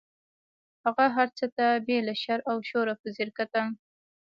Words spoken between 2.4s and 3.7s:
او شوره په ځیر کتل.